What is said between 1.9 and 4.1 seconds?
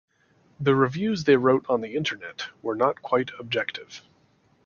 Internet were not quite objective.